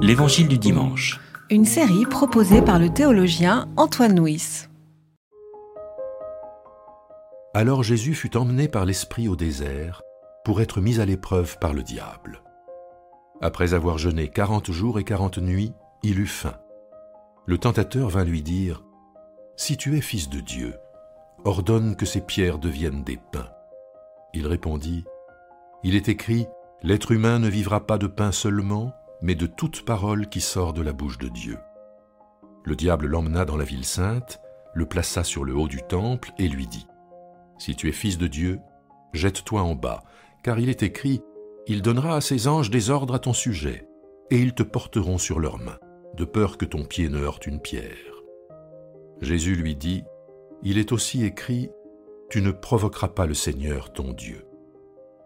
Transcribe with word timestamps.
L'Évangile 0.00 0.48
du 0.48 0.58
dimanche. 0.58 1.20
Une 1.50 1.64
série 1.64 2.06
proposée 2.06 2.62
par 2.62 2.78
le 2.78 2.88
théologien 2.88 3.68
Antoine 3.76 4.18
Nuis. 4.18 4.66
Alors 7.54 7.82
Jésus 7.82 8.14
fut 8.14 8.36
emmené 8.36 8.68
par 8.68 8.84
l'Esprit 8.84 9.28
au 9.28 9.36
désert 9.36 10.02
pour 10.44 10.60
être 10.60 10.80
mis 10.80 11.00
à 11.00 11.04
l'épreuve 11.04 11.58
par 11.58 11.74
le 11.74 11.82
diable. 11.82 12.42
Après 13.40 13.74
avoir 13.74 13.98
jeûné 13.98 14.28
quarante 14.28 14.70
jours 14.70 14.98
et 14.98 15.04
quarante 15.04 15.38
nuits, 15.38 15.72
il 16.02 16.20
eut 16.20 16.26
faim. 16.26 16.56
Le 17.46 17.58
tentateur 17.58 18.08
vint 18.08 18.24
lui 18.24 18.42
dire, 18.42 18.84
Si 19.56 19.76
tu 19.76 19.96
es 19.96 20.00
fils 20.00 20.28
de 20.28 20.40
Dieu, 20.40 20.74
ordonne 21.44 21.96
que 21.96 22.06
ces 22.06 22.20
pierres 22.20 22.58
deviennent 22.58 23.04
des 23.04 23.18
pains. 23.32 23.50
Il 24.32 24.46
répondit, 24.46 25.04
Il 25.82 25.94
est 25.94 26.08
écrit, 26.08 26.46
L'être 26.82 27.10
humain 27.10 27.38
ne 27.38 27.48
vivra 27.48 27.86
pas 27.86 27.98
de 27.98 28.06
pain 28.06 28.30
seulement, 28.30 28.92
mais 29.22 29.34
de 29.34 29.46
toute 29.46 29.84
parole 29.84 30.28
qui 30.28 30.40
sort 30.40 30.72
de 30.72 30.82
la 30.82 30.92
bouche 30.92 31.18
de 31.18 31.28
Dieu. 31.28 31.58
Le 32.64 32.76
diable 32.76 33.06
l'emmena 33.06 33.44
dans 33.44 33.56
la 33.56 33.64
ville 33.64 33.84
sainte, 33.84 34.40
le 34.74 34.86
plaça 34.86 35.24
sur 35.24 35.44
le 35.44 35.56
haut 35.56 35.68
du 35.68 35.82
temple 35.82 36.32
et 36.38 36.48
lui 36.48 36.66
dit, 36.66 36.86
Si 37.58 37.74
tu 37.74 37.88
es 37.88 37.92
fils 37.92 38.18
de 38.18 38.26
Dieu, 38.26 38.60
jette-toi 39.12 39.62
en 39.62 39.74
bas, 39.74 40.04
car 40.42 40.58
il 40.58 40.68
est 40.68 40.82
écrit, 40.82 41.22
Il 41.66 41.82
donnera 41.82 42.16
à 42.16 42.20
ses 42.20 42.48
anges 42.48 42.70
des 42.70 42.90
ordres 42.90 43.14
à 43.14 43.18
ton 43.18 43.32
sujet, 43.32 43.88
et 44.30 44.38
ils 44.38 44.54
te 44.54 44.62
porteront 44.62 45.18
sur 45.18 45.40
leurs 45.40 45.58
mains, 45.58 45.78
de 46.14 46.24
peur 46.24 46.58
que 46.58 46.64
ton 46.64 46.84
pied 46.84 47.08
ne 47.08 47.18
heurte 47.18 47.46
une 47.46 47.60
pierre. 47.60 48.22
Jésus 49.20 49.56
lui 49.56 49.74
dit, 49.74 50.04
Il 50.62 50.78
est 50.78 50.92
aussi 50.92 51.24
écrit, 51.24 51.70
Tu 52.30 52.42
ne 52.42 52.52
provoqueras 52.52 53.08
pas 53.08 53.26
le 53.26 53.34
Seigneur 53.34 53.92
ton 53.92 54.12
Dieu. 54.12 54.46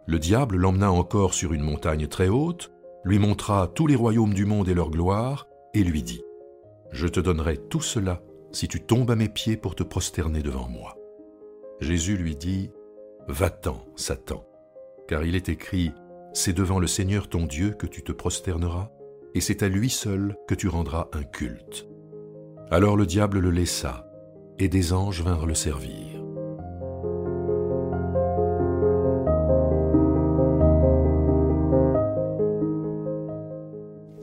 Le 0.06 0.18
diable 0.18 0.56
l'emmena 0.56 0.90
encore 0.90 1.34
sur 1.34 1.52
une 1.52 1.62
montagne 1.62 2.06
très 2.06 2.28
haute, 2.28 2.72
lui 3.04 3.18
montra 3.18 3.70
tous 3.74 3.86
les 3.86 3.96
royaumes 3.96 4.34
du 4.34 4.44
monde 4.44 4.68
et 4.68 4.74
leur 4.74 4.90
gloire, 4.90 5.46
et 5.74 5.82
lui 5.82 6.02
dit, 6.02 6.22
Je 6.92 7.06
te 7.06 7.20
donnerai 7.20 7.56
tout 7.56 7.80
cela 7.80 8.22
si 8.52 8.68
tu 8.68 8.80
tombes 8.80 9.10
à 9.10 9.16
mes 9.16 9.28
pieds 9.28 9.56
pour 9.56 9.74
te 9.74 9.82
prosterner 9.82 10.42
devant 10.42 10.68
moi. 10.68 10.96
Jésus 11.80 12.16
lui 12.16 12.36
dit, 12.36 12.70
Va-t'en, 13.28 13.84
Satan, 13.96 14.44
car 15.08 15.24
il 15.24 15.34
est 15.34 15.48
écrit, 15.48 15.92
C'est 16.32 16.52
devant 16.52 16.78
le 16.78 16.86
Seigneur 16.86 17.28
ton 17.28 17.46
Dieu 17.46 17.70
que 17.70 17.86
tu 17.86 18.02
te 18.02 18.12
prosterneras, 18.12 18.90
et 19.34 19.40
c'est 19.40 19.62
à 19.62 19.68
lui 19.68 19.90
seul 19.90 20.36
que 20.46 20.54
tu 20.54 20.68
rendras 20.68 21.08
un 21.12 21.24
culte. 21.24 21.88
Alors 22.70 22.96
le 22.96 23.06
diable 23.06 23.38
le 23.38 23.50
laissa, 23.50 24.06
et 24.58 24.68
des 24.68 24.92
anges 24.92 25.22
vinrent 25.22 25.46
le 25.46 25.54
servir. 25.54 26.21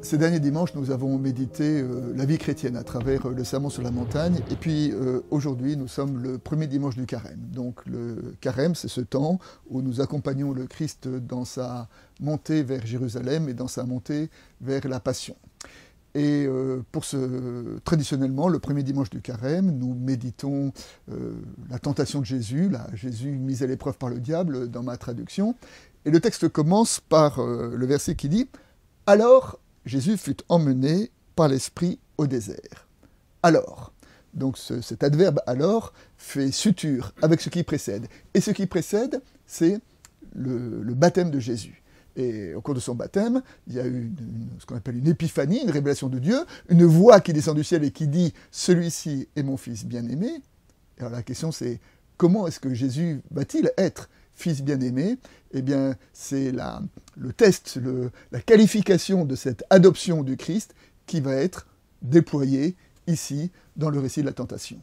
Ces 0.02 0.18
derniers 0.18 0.40
dimanches, 0.40 0.74
nous 0.76 0.92
avons 0.92 1.18
médité 1.18 1.82
euh, 1.82 2.14
la 2.16 2.24
vie 2.24 2.38
chrétienne 2.38 2.78
à 2.78 2.84
travers 2.84 3.26
euh, 3.26 3.34
le 3.34 3.44
sermon 3.44 3.70
sur 3.70 3.84
la 3.84 3.92
montagne. 3.92 4.40
Et 4.50 4.56
puis 4.56 4.92
euh, 4.94 5.20
aujourd'hui, 5.30 5.76
nous 5.76 5.90
sommes 5.90 6.24
le 6.24 6.38
premier 6.38 6.68
dimanche 6.68 6.96
du 6.96 7.06
carême. 7.06 7.40
Donc 7.52 7.86
le 7.86 8.34
carême, 8.40 8.76
c'est 8.76 8.88
ce 8.88 9.02
temps 9.02 9.40
où 9.70 9.82
nous 9.82 10.00
accompagnons 10.00 10.54
le 10.54 10.68
Christ 10.68 11.10
dans 11.10 11.44
sa 11.44 11.90
montée 12.22 12.64
vers 12.64 12.86
Jérusalem 12.86 13.50
et 13.50 13.54
dans 13.54 13.68
sa 13.68 13.84
montée 13.84 14.30
vers 14.62 14.88
la 14.88 15.02
Passion. 15.02 15.36
Et 16.16 16.48
pour 16.92 17.06
ce, 17.06 17.78
traditionnellement, 17.86 18.48
le 18.48 18.58
premier 18.58 18.82
dimanche 18.82 19.12
du 19.12 19.22
carême, 19.22 19.78
nous 19.78 19.94
méditons 19.94 20.74
la 21.70 21.78
tentation 21.78 22.20
de 22.20 22.26
Jésus, 22.26 22.68
là, 22.68 22.88
Jésus 22.94 23.30
mis 23.30 23.62
à 23.62 23.68
l'épreuve 23.68 23.96
par 23.96 24.10
le 24.10 24.20
diable 24.20 24.72
dans 24.72 24.82
ma 24.82 24.98
traduction. 24.98 25.54
Et 26.06 26.10
le 26.10 26.20
texte 26.20 26.50
commence 26.50 27.00
par 27.00 27.40
le 27.40 27.86
verset 27.86 28.16
qui 28.16 28.28
dit 28.28 28.50
Alors 29.06 29.60
Jésus 29.86 30.18
fut 30.18 30.38
emmené 30.50 31.12
par 31.36 31.48
l'Esprit 31.48 32.00
au 32.18 32.28
désert. 32.28 32.88
Alors, 33.44 33.94
donc 34.34 34.58
cet 34.58 35.04
adverbe 35.04 35.42
alors 35.48 35.94
fait 36.18 36.52
suture 36.52 37.14
avec 37.22 37.42
ce 37.42 37.50
qui 37.50 37.64
précède. 37.64 38.08
Et 38.34 38.42
ce 38.42 38.52
qui 38.52 38.68
précède, 38.68 39.22
c'est 39.46 39.80
le, 40.36 40.94
baptême 40.94 41.32
de 41.32 41.40
Jésus. 41.40 41.82
Et 42.16 42.54
au 42.54 42.62
cours 42.62 42.76
de 42.76 42.80
son 42.80 42.96
baptême, 42.96 43.42
il 43.68 43.76
y 43.76 43.80
a 43.80 43.88
eu 43.88 44.12
ce 44.60 44.66
qu'on 44.66 44.76
appelle 44.76 44.98
une 44.98 45.08
épiphanie, 45.08 45.62
une 45.62 45.72
révélation 45.72 46.10
de 46.10 46.20
Dieu, 46.20 46.38
une 46.68 46.84
voix 46.84 47.22
qui 47.22 47.34
descend 47.34 47.56
du 47.56 47.64
ciel 47.64 47.84
et 47.84 47.92
qui 47.92 48.08
dit 48.08 48.34
Celui-ci 48.52 49.28
est 49.36 49.44
mon 49.44 49.58
fils 49.58 49.86
bien-aimé. 49.86 50.30
Alors 51.00 51.12
la 51.12 51.24
question 51.24 51.52
c'est 51.52 51.80
comment 52.18 52.46
est-ce 52.48 52.60
que 52.60 52.74
Jésus 52.74 53.22
va-t-il 53.32 53.72
être 53.78 54.10
fils 54.40 54.62
bien-aimé, 54.62 55.18
eh 55.52 55.62
bien, 55.62 55.96
c'est 56.14 56.52
le 56.52 57.34
test, 57.34 57.80
la 58.32 58.42
qualification 58.42 59.26
de 59.26 59.36
cette 59.36 59.64
adoption 59.70 60.24
du 60.24 60.38
Christ 60.38 60.74
qui 61.06 61.20
va 61.20 61.36
être 61.36 61.68
déployée 62.02 62.76
ici 63.08 63.52
dans 63.76 63.90
le 63.90 64.00
récit 64.00 64.22
de 64.22 64.28
la 64.28 64.34
tentation. 64.34 64.80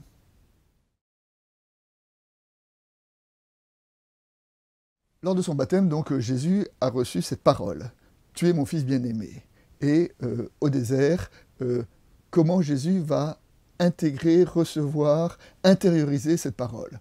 Lors 5.22 5.34
de 5.34 5.42
son 5.42 5.54
baptême, 5.54 5.88
donc, 5.88 6.16
Jésus 6.18 6.66
a 6.80 6.88
reçu 6.88 7.22
cette 7.22 7.42
parole 7.42 7.90
Tu 8.34 8.48
es 8.48 8.52
mon 8.52 8.66
fils 8.66 8.84
bien-aimé. 8.84 9.42
Et 9.80 10.12
euh, 10.22 10.48
au 10.60 10.70
désert, 10.70 11.30
euh, 11.62 11.82
comment 12.30 12.62
Jésus 12.62 13.00
va 13.00 13.40
intégrer, 13.78 14.44
recevoir, 14.44 15.38
intérioriser 15.64 16.36
cette 16.36 16.56
parole? 16.56 17.00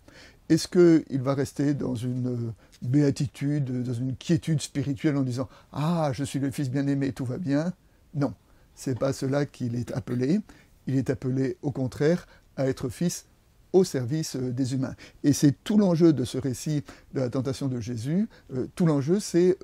Est-ce 0.49 0.67
qu'il 0.67 1.21
va 1.21 1.33
rester 1.33 1.73
dans 1.73 1.95
une 1.95 2.27
euh, 2.27 2.51
béatitude, 2.81 3.83
dans 3.83 3.93
une 3.93 4.15
quiétude 4.15 4.61
spirituelle 4.61 5.17
en 5.17 5.23
disant 5.23 5.49
Ah, 5.71 6.11
je 6.13 6.23
suis 6.23 6.39
le 6.39 6.51
Fils 6.51 6.69
bien-aimé, 6.69 7.13
tout 7.13 7.25
va 7.25 7.37
bien? 7.37 7.73
Non, 8.13 8.33
c'est 8.75 8.97
pas 8.97 9.13
cela 9.13 9.45
qu'il 9.45 9.75
est 9.75 9.91
appelé. 9.91 10.39
Il 10.87 10.95
est 10.95 11.09
appelé, 11.09 11.57
au 11.63 11.71
contraire, 11.71 12.27
à 12.57 12.67
être 12.67 12.89
fils 12.89 13.25
au 13.73 13.83
service 13.83 14.35
euh, 14.35 14.51
des 14.51 14.75
humains. 14.75 14.95
Et 15.23 15.33
c'est 15.33 15.63
tout 15.63 15.77
l'enjeu 15.77 16.13
de 16.13 16.23
ce 16.23 16.37
récit 16.37 16.83
de 17.13 17.21
la 17.21 17.29
tentation 17.29 17.67
de 17.67 17.79
Jésus. 17.79 18.27
Euh, 18.53 18.67
tout 18.75 18.85
l'enjeu, 18.85 19.19
c'est 19.19 19.57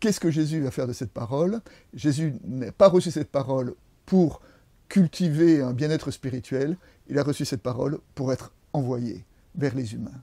qu'est-ce 0.00 0.20
que 0.20 0.30
Jésus 0.30 0.60
va 0.60 0.70
faire 0.70 0.88
de 0.88 0.92
cette 0.92 1.12
parole? 1.12 1.60
Jésus 1.94 2.34
n'a 2.44 2.72
pas 2.72 2.88
reçu 2.88 3.10
cette 3.10 3.30
parole 3.30 3.74
pour 4.06 4.42
cultiver 4.88 5.62
un 5.62 5.72
bien-être 5.72 6.10
spirituel, 6.10 6.76
il 7.08 7.18
a 7.18 7.22
reçu 7.22 7.44
cette 7.44 7.62
parole 7.62 7.98
pour 8.14 8.32
être 8.32 8.52
envoyé 8.72 9.24
vers 9.54 9.74
les 9.74 9.94
humains. 9.94 10.22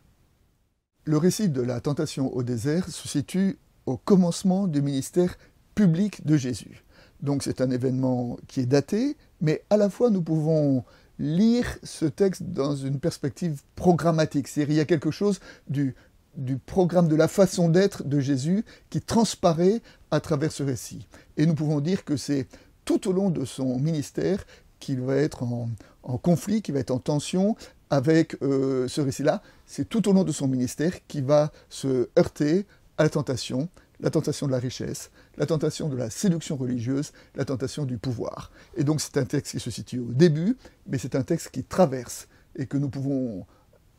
Le 1.03 1.17
récit 1.17 1.49
de 1.49 1.61
la 1.61 1.81
tentation 1.81 2.33
au 2.35 2.43
désert 2.43 2.87
se 2.89 3.07
situe 3.07 3.57
au 3.85 3.97
commencement 3.97 4.67
du 4.67 4.81
ministère 4.81 5.35
public 5.75 6.25
de 6.25 6.37
Jésus. 6.37 6.83
Donc 7.21 7.43
c'est 7.43 7.61
un 7.61 7.71
événement 7.71 8.37
qui 8.47 8.61
est 8.61 8.65
daté, 8.65 9.17
mais 9.41 9.63
à 9.69 9.77
la 9.77 9.89
fois 9.89 10.09
nous 10.09 10.21
pouvons 10.21 10.83
lire 11.19 11.77
ce 11.83 12.05
texte 12.05 12.43
dans 12.43 12.75
une 12.75 12.99
perspective 12.99 13.61
programmatique. 13.75 14.47
C'est-à-dire 14.47 14.73
il 14.73 14.77
y 14.77 14.81
a 14.81 14.85
quelque 14.85 15.11
chose 15.11 15.39
du, 15.69 15.95
du 16.35 16.57
programme 16.57 17.07
de 17.07 17.15
la 17.15 17.27
façon 17.27 17.69
d'être 17.69 18.03
de 18.03 18.19
Jésus 18.19 18.63
qui 18.89 19.01
transparaît 19.01 19.81
à 20.09 20.19
travers 20.19 20.51
ce 20.51 20.63
récit. 20.63 21.07
Et 21.37 21.45
nous 21.45 21.55
pouvons 21.55 21.79
dire 21.79 22.03
que 22.05 22.17
c'est 22.17 22.47
tout 22.85 23.07
au 23.07 23.11
long 23.11 23.29
de 23.29 23.45
son 23.45 23.79
ministère 23.79 24.43
qu'il 24.81 24.99
va 24.99 25.15
être 25.15 25.43
en, 25.43 25.69
conflit, 26.17 26.61
qui 26.61 26.73
va 26.73 26.79
être 26.79 26.91
en 26.91 26.99
tension 26.99 27.55
avec 27.89 28.35
euh, 28.41 28.87
ce 28.87 28.99
récit-là, 28.99 29.41
c'est 29.65 29.87
tout 29.87 30.09
au 30.09 30.13
long 30.13 30.25
de 30.25 30.31
son 30.31 30.47
ministère 30.47 31.05
qui 31.07 31.21
va 31.21 31.51
se 31.69 32.09
heurter 32.17 32.65
à 32.97 33.03
la 33.03 33.09
tentation, 33.09 33.69
la 33.99 34.09
tentation 34.09 34.47
de 34.47 34.51
la 34.51 34.59
richesse, 34.59 35.11
la 35.37 35.45
tentation 35.45 35.87
de 35.87 35.95
la 35.95 36.09
séduction 36.09 36.57
religieuse, 36.57 37.11
la 37.35 37.45
tentation 37.45 37.85
du 37.85 37.97
pouvoir. 37.97 38.51
Et 38.75 38.83
donc 38.83 38.99
c'est 38.99 39.17
un 39.17 39.25
texte 39.25 39.53
qui 39.53 39.59
se 39.59 39.71
situe 39.71 39.99
au 39.99 40.11
début, 40.11 40.57
mais 40.87 40.97
c'est 40.97 41.15
un 41.15 41.23
texte 41.23 41.51
qui 41.51 41.63
traverse 41.63 42.27
et 42.55 42.65
que 42.65 42.77
nous 42.77 42.89
pouvons, 42.89 43.45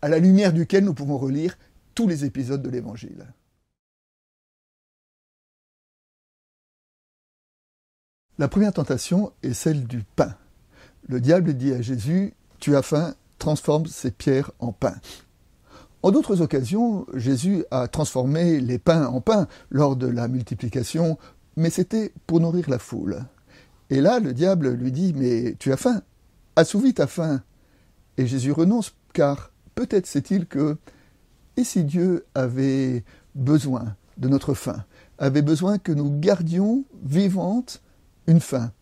à 0.03 0.09
la 0.09 0.19
lumière 0.19 0.53
duquel 0.53 0.85
nous 0.85 0.95
pouvons 0.95 1.19
relire 1.19 1.57
tous 1.95 2.09
les 2.09 2.25
épisodes 2.25 2.63
de 2.63 2.71
l'Évangile. 2.71 3.27
La 8.39 8.49
première 8.49 8.73
tentation 8.73 9.33
est 9.43 9.53
celle 9.53 9.87
du 9.87 10.03
pain. 10.17 10.35
Le 11.09 11.21
diable 11.21 11.55
dit 11.55 11.73
à 11.73 11.83
Jésus, 11.83 12.35
Tu 12.61 12.77
as 12.77 12.83
faim, 12.83 13.15
transforme 13.39 13.87
ces 13.87 14.11
pierres 14.11 14.53
en 14.61 14.73
pain. 14.73 14.95
En 16.03 16.11
d'autres 16.11 16.41
occasions, 16.41 17.07
Jésus 17.15 17.65
a 17.71 17.87
transformé 17.87 18.61
les 18.61 18.79
pains 18.79 19.07
en 19.07 19.21
pain 19.21 19.47
lors 19.71 19.97
de 19.97 20.07
la 20.07 20.27
multiplication, 20.27 21.19
mais 21.57 21.71
c'était 21.71 22.13
pour 22.27 22.41
nourrir 22.41 22.69
la 22.69 22.79
foule. 22.79 23.25
Et 23.91 24.01
là, 24.01 24.19
le 24.19 24.33
diable 24.33 24.71
lui 24.71 24.91
dit, 24.91 25.13
mais 25.15 25.55
tu 25.59 25.73
as 25.73 25.77
faim, 25.77 26.03
assouvis 26.57 26.95
ta 26.95 27.07
faim. 27.07 27.43
Et 28.17 28.27
Jésus 28.27 28.53
renonce, 28.53 28.95
car 29.13 29.53
peut-être 29.75 30.07
sait-il 30.07 30.47
que, 30.47 30.77
et 31.57 31.65
si 31.65 31.85
Dieu 31.85 32.25
avait 32.35 33.05
besoin 33.35 33.95
de 34.19 34.29
notre 34.29 34.55
faim, 34.55 34.85
avait 35.19 35.43
besoin 35.43 35.79
que 35.79 35.93
nous 35.93 36.11
gardions 36.19 36.85
vivante 37.05 37.81
une 38.27 38.41
faim, 38.41 38.73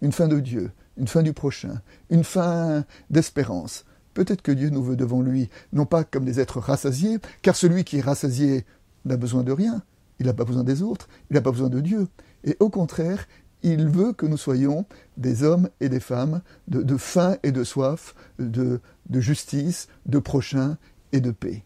une 0.00 0.12
faim 0.12 0.28
de 0.28 0.40
Dieu, 0.40 0.70
une 1.00 1.08
faim 1.08 1.22
du 1.22 1.32
prochain, 1.32 1.82
une 2.10 2.24
faim 2.24 2.84
d'espérance, 3.10 3.84
Peut-être 4.14 4.42
que 4.42 4.52
Dieu 4.52 4.70
nous 4.70 4.82
veut 4.82 4.96
devant 4.96 5.22
lui, 5.22 5.48
non 5.72 5.86
pas 5.86 6.04
comme 6.04 6.24
des 6.24 6.40
êtres 6.40 6.58
rassasiés, 6.58 7.18
car 7.42 7.54
celui 7.54 7.84
qui 7.84 7.98
est 7.98 8.02
rassasié 8.02 8.64
n'a 9.04 9.16
besoin 9.16 9.42
de 9.42 9.52
rien, 9.52 9.82
il 10.18 10.26
n'a 10.26 10.34
pas 10.34 10.44
besoin 10.44 10.64
des 10.64 10.82
autres, 10.82 11.08
il 11.30 11.34
n'a 11.34 11.40
pas 11.40 11.52
besoin 11.52 11.68
de 11.68 11.80
Dieu. 11.80 12.08
Et 12.44 12.56
au 12.60 12.70
contraire, 12.70 13.26
il 13.62 13.88
veut 13.88 14.12
que 14.12 14.26
nous 14.26 14.36
soyons 14.36 14.84
des 15.16 15.42
hommes 15.42 15.68
et 15.80 15.88
des 15.88 16.00
femmes 16.00 16.42
de, 16.66 16.96
faim 16.96 17.36
et 17.42 17.52
de 17.52 17.62
soif, 17.62 18.14
de, 18.38 18.80
de 19.08 19.20
justice, 19.20 19.88
de 20.06 20.18
prochain 20.18 20.76
et 21.12 21.20
de 21.20 21.30
paix. 21.30 21.62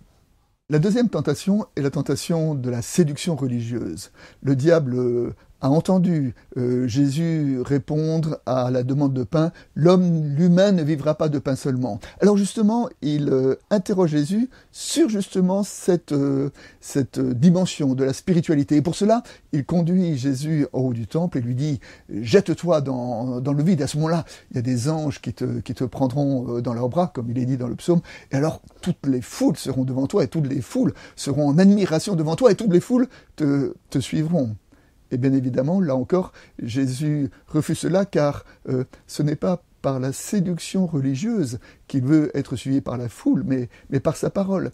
La 0.70 0.78
deuxième 0.78 1.08
tentation 1.08 1.66
est 1.76 1.82
la 1.82 1.90
tentation 1.90 2.54
de 2.54 2.70
la 2.70 2.82
séduction 2.82 3.36
religieuse. 3.36 4.12
Le 4.42 4.56
diable 4.56 5.34
a 5.64 5.70
entendu 5.70 6.34
euh, 6.58 6.86
Jésus 6.86 7.58
répondre 7.64 8.38
à 8.44 8.70
la 8.70 8.82
demande 8.82 9.14
de 9.14 9.24
pain, 9.24 9.50
l'homme, 9.74 10.34
l'humain 10.36 10.72
ne 10.72 10.82
vivra 10.82 11.14
pas 11.14 11.30
de 11.30 11.38
pain 11.38 11.56
seulement. 11.56 12.00
Alors 12.20 12.36
justement, 12.36 12.90
il 13.00 13.30
euh, 13.30 13.54
interroge 13.70 14.10
Jésus 14.10 14.50
sur 14.72 15.08
justement 15.08 15.62
cette, 15.62 16.12
euh, 16.12 16.50
cette 16.82 17.18
dimension 17.18 17.94
de 17.94 18.04
la 18.04 18.12
spiritualité. 18.12 18.76
Et 18.76 18.82
pour 18.82 18.94
cela, 18.94 19.22
il 19.52 19.64
conduit 19.64 20.18
Jésus 20.18 20.66
au 20.74 20.88
haut 20.88 20.92
du 20.92 21.06
temple 21.06 21.38
et 21.38 21.40
lui 21.40 21.54
dit, 21.54 21.80
jette-toi 22.10 22.82
dans, 22.82 23.40
dans, 23.40 23.54
le 23.54 23.62
vide. 23.62 23.80
À 23.80 23.86
ce 23.86 23.96
moment-là, 23.96 24.26
il 24.50 24.56
y 24.56 24.58
a 24.58 24.62
des 24.62 24.90
anges 24.90 25.22
qui 25.22 25.32
te, 25.32 25.60
qui 25.60 25.72
te 25.72 25.84
prendront 25.84 26.60
dans 26.60 26.74
leurs 26.74 26.90
bras, 26.90 27.06
comme 27.06 27.30
il 27.30 27.38
est 27.38 27.46
dit 27.46 27.56
dans 27.56 27.68
le 27.68 27.76
psaume, 27.76 28.02
et 28.32 28.36
alors 28.36 28.60
toutes 28.82 29.06
les 29.06 29.22
foules 29.22 29.56
seront 29.56 29.84
devant 29.84 30.06
toi, 30.06 30.24
et 30.24 30.28
toutes 30.28 30.46
les 30.46 30.60
foules 30.60 30.92
seront 31.16 31.48
en 31.48 31.56
admiration 31.56 32.16
devant 32.16 32.36
toi, 32.36 32.52
et 32.52 32.54
toutes 32.54 32.72
les 32.72 32.80
foules 32.80 33.08
te, 33.36 33.74
te 33.88 33.98
suivront. 33.98 34.56
Et 35.14 35.16
bien 35.16 35.32
évidemment, 35.32 35.80
là 35.80 35.94
encore, 35.94 36.32
Jésus 36.60 37.30
refuse 37.46 37.78
cela 37.78 38.04
car 38.04 38.44
euh, 38.68 38.82
ce 39.06 39.22
n'est 39.22 39.36
pas 39.36 39.62
par 39.80 40.00
la 40.00 40.12
séduction 40.12 40.86
religieuse 40.86 41.60
qu'il 41.86 42.02
veut 42.02 42.36
être 42.36 42.56
suivi 42.56 42.80
par 42.80 42.98
la 42.98 43.08
foule, 43.08 43.44
mais, 43.46 43.68
mais 43.90 44.00
par 44.00 44.16
sa 44.16 44.28
parole. 44.28 44.72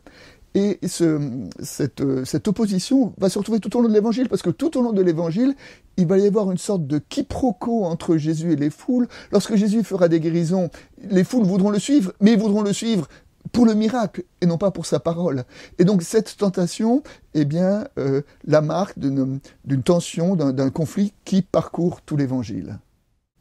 Et 0.55 0.79
ce, 0.87 1.21
cette, 1.61 2.03
cette, 2.25 2.49
opposition 2.49 3.13
va 3.19 3.29
se 3.29 3.39
retrouver 3.39 3.61
tout 3.61 3.77
au 3.77 3.83
long 3.83 3.89
de 3.89 3.93
l'évangile, 3.93 4.31
parce 4.31 4.41
que 4.41 4.49
tout 4.49 4.79
au 4.79 4.83
long 4.83 4.93
de 4.93 5.03
l'évangile, 5.03 5.55
il 5.99 6.07
va 6.07 6.17
y 6.17 6.27
avoir 6.27 6.51
une 6.51 6.59
sorte 6.59 6.87
de 6.87 6.99
quiproquo 6.99 7.85
entre 7.85 8.17
Jésus 8.17 8.53
et 8.53 8.57
les 8.57 8.71
foules. 8.71 9.09
Lorsque 9.31 9.57
Jésus 9.57 9.85
fera 9.85 10.09
des 10.09 10.21
guérisons, 10.21 10.71
les 11.11 11.23
foules 11.23 11.45
voudront 11.45 11.71
le 11.71 11.79
suivre, 11.79 12.15
mais 12.21 12.33
ils 12.33 12.39
voudront 12.39 12.63
le 12.63 12.73
suivre 12.73 13.09
pour 13.53 13.67
le 13.67 13.75
miracle 13.75 14.25
et 14.41 14.47
non 14.47 14.59
pas 14.59 14.71
pour 14.71 14.87
sa 14.87 15.01
parole. 15.01 15.45
Et 15.79 15.85
donc 15.85 16.03
cette 16.03 16.37
tentation 16.37 17.03
est 17.35 17.45
bien 17.45 17.87
euh, 17.99 18.23
la 18.45 18.61
marque 18.61 18.99
d'une 18.99 19.41
tension, 19.85 20.37
d'un 20.37 20.71
conflit 20.71 21.13
qui 21.25 21.43
parcourt 21.43 22.03
tout 22.03 22.17
l'évangile. 22.17 22.79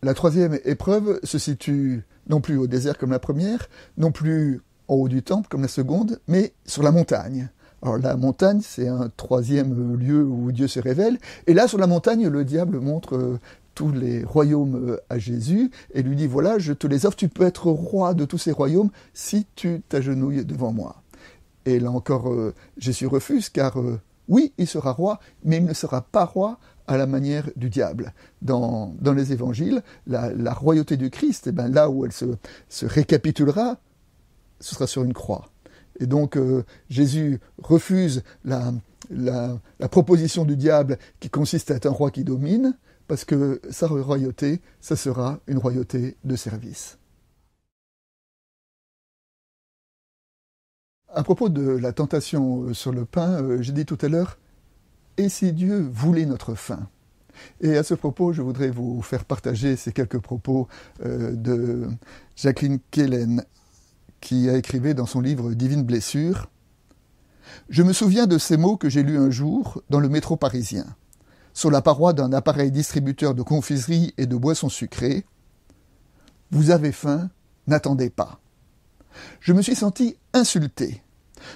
La 0.01 0.13
troisième 0.13 0.57
épreuve 0.63 1.19
se 1.23 1.37
situe 1.37 2.05
non 2.27 2.41
plus 2.41 2.57
au 2.57 2.67
désert 2.67 2.97
comme 2.97 3.11
la 3.11 3.19
première, 3.19 3.67
non 3.97 4.11
plus 4.11 4.61
en 4.87 4.95
haut 4.95 5.09
du 5.09 5.23
temple 5.23 5.47
comme 5.49 5.61
la 5.61 5.67
seconde, 5.67 6.19
mais 6.27 6.53
sur 6.65 6.83
la 6.83 6.91
montagne. 6.91 7.49
Alors 7.81 7.97
la 7.97 8.15
montagne, 8.17 8.59
c'est 8.61 8.87
un 8.87 9.09
troisième 9.15 9.95
lieu 9.95 10.23
où 10.23 10.51
Dieu 10.51 10.67
se 10.67 10.79
révèle. 10.79 11.17
Et 11.47 11.53
là, 11.53 11.67
sur 11.67 11.77
la 11.77 11.87
montagne, 11.87 12.27
le 12.27 12.43
diable 12.43 12.79
montre 12.79 13.15
euh, 13.15 13.39
tous 13.75 13.91
les 13.91 14.23
royaumes 14.23 14.91
euh, 14.91 14.97
à 15.09 15.17
Jésus 15.17 15.71
et 15.93 16.01
lui 16.01 16.15
dit, 16.15 16.27
voilà, 16.27 16.59
je 16.59 16.73
te 16.73 16.87
les 16.87 17.05
offre, 17.05 17.15
tu 17.15 17.29
peux 17.29 17.45
être 17.45 17.67
roi 17.67 18.13
de 18.13 18.25
tous 18.25 18.37
ces 18.37 18.51
royaumes 18.51 18.89
si 19.13 19.45
tu 19.55 19.81
t'agenouilles 19.87 20.45
devant 20.45 20.71
moi. 20.71 21.01
Et 21.65 21.79
là 21.79 21.91
encore, 21.91 22.31
euh, 22.31 22.53
Jésus 22.77 23.07
refuse, 23.07 23.49
car 23.49 23.79
euh, 23.79 23.99
oui, 24.27 24.53
il 24.57 24.67
sera 24.67 24.91
roi, 24.91 25.19
mais 25.43 25.57
il 25.57 25.65
ne 25.65 25.73
sera 25.73 26.01
pas 26.01 26.25
roi 26.25 26.59
à 26.87 26.97
la 26.97 27.05
manière 27.05 27.49
du 27.55 27.69
diable. 27.69 28.13
Dans, 28.41 28.95
les 29.15 29.31
évangiles, 29.31 29.83
la, 30.07 30.53
royauté 30.53 30.97
du 30.97 31.09
Christ, 31.09 31.47
eh 31.47 31.51
ben 31.51 31.67
là 31.67 31.89
où 31.89 32.05
elle 32.05 32.11
se 32.11 32.85
récapitulera, 32.85 33.77
ce 34.59 34.75
sera 34.75 34.87
sur 34.87 35.03
une 35.03 35.13
croix. 35.13 35.49
Et 35.99 36.07
donc 36.07 36.37
Jésus 36.89 37.39
refuse 37.61 38.23
la, 38.43 38.71
proposition 39.89 40.45
du 40.45 40.55
diable 40.55 40.97
qui 41.19 41.29
consiste 41.29 41.71
à 41.71 41.75
être 41.75 41.85
un 41.85 41.91
roi 41.91 42.11
qui 42.11 42.23
domine, 42.23 42.77
parce 43.07 43.25
que 43.25 43.59
sa 43.71 43.87
royauté, 43.87 44.61
ça 44.81 44.95
sera 44.95 45.39
une 45.47 45.57
royauté 45.57 46.15
de 46.23 46.35
service. 46.35 46.99
À 51.11 51.23
propos 51.23 51.49
de 51.49 51.67
la 51.67 51.91
tentation 51.91 52.65
euh, 52.65 52.73
sur 52.75 52.91
le 52.91 53.03
pain, 53.03 53.41
euh, 53.41 53.61
j'ai 53.63 53.71
dit 53.71 53.85
tout 53.85 53.97
à 54.01 54.07
l'heure, 54.07 54.37
et 55.17 55.27
si 55.27 55.53
Dieu 55.53 55.89
voulait 55.91 56.27
notre 56.27 56.53
faim 56.53 56.87
Et 57.61 57.77
à 57.77 57.83
ce 57.83 57.95
propos, 57.95 58.31
je 58.31 58.43
voudrais 58.43 58.69
vous 58.69 59.01
faire 59.01 59.25
partager 59.25 59.75
ces 59.75 59.91
quelques 59.91 60.19
propos 60.19 60.67
euh, 61.03 61.31
de 61.31 61.87
Jacqueline 62.35 62.77
Kellen, 62.91 63.43
qui 64.21 64.49
a 64.49 64.57
écrivé 64.57 64.93
dans 64.93 65.05
son 65.05 65.21
livre 65.21 65.53
Divine 65.53 65.83
blessure. 65.83 66.49
Je 67.69 67.83
me 67.83 67.93
souviens 67.93 68.27
de 68.27 68.37
ces 68.37 68.57
mots 68.57 68.77
que 68.77 68.89
j'ai 68.89 69.03
lus 69.03 69.17
un 69.17 69.29
jour 69.29 69.81
dans 69.89 69.99
le 69.99 70.09
métro 70.09 70.35
parisien 70.35 70.85
sur 71.53 71.71
la 71.71 71.81
paroi 71.81 72.13
d'un 72.13 72.31
appareil 72.31 72.71
distributeur 72.71 73.35
de 73.35 73.41
confiserie 73.41 74.13
et 74.17 74.27
de 74.27 74.35
boissons 74.37 74.69
sucrées. 74.69 75.25
Vous 76.51 76.71
avez 76.71 76.91
faim, 76.91 77.29
n'attendez 77.67 78.09
pas. 78.09 78.39
Je 79.39 79.53
me 79.53 79.61
suis 79.61 79.75
senti 79.75 80.15
insulté. 80.33 81.03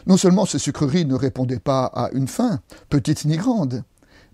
Non 0.06 0.18
seulement 0.18 0.46
ces 0.46 0.60
sucreries 0.60 1.06
ne 1.06 1.16
répondaient 1.16 1.60
pas 1.60 1.86
à 1.86 2.10
une 2.12 2.28
faim, 2.28 2.62
petite 2.90 3.26
ni 3.26 3.38
grande, 3.38 3.84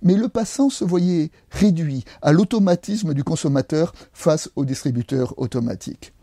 mais 0.01 0.15
le 0.15 0.29
passant 0.29 0.69
se 0.69 0.85
voyait 0.85 1.31
réduit 1.51 2.03
à 2.21 2.31
l'automatisme 2.31 3.13
du 3.13 3.23
consommateur 3.23 3.93
face 4.13 4.49
au 4.55 4.65
distributeur 4.65 5.37
automatique. 5.37 6.13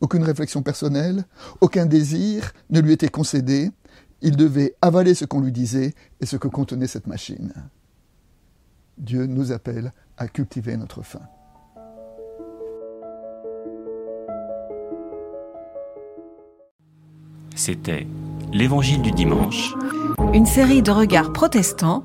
Aucune 0.00 0.24
réflexion 0.24 0.62
personnelle, 0.62 1.24
aucun 1.60 1.86
désir 1.86 2.52
ne 2.70 2.80
lui 2.80 2.92
était 2.92 3.08
concédé, 3.08 3.70
il 4.22 4.36
devait 4.36 4.74
avaler 4.80 5.14
ce 5.14 5.24
qu'on 5.24 5.40
lui 5.40 5.52
disait 5.52 5.94
et 6.20 6.26
ce 6.26 6.36
que 6.36 6.48
contenait 6.48 6.86
cette 6.86 7.06
machine. 7.06 7.52
Dieu 8.98 9.26
nous 9.26 9.52
appelle 9.52 9.92
à 10.16 10.28
cultiver 10.28 10.76
notre 10.76 11.02
faim. 11.02 11.22
C'était 17.54 18.06
L'Évangile 18.52 19.02
du 19.02 19.10
dimanche. 19.10 19.74
Une 20.34 20.46
série 20.46 20.82
de 20.82 20.90
regards 20.90 21.32
protestants. 21.32 22.02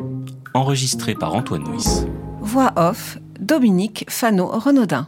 Enregistrée 0.54 1.16
par 1.16 1.34
Antoine 1.34 1.64
Nuis. 1.64 2.06
Voix 2.42 2.72
off, 2.76 3.18
Dominique 3.40 4.06
Fano-Renaudin. 4.10 5.08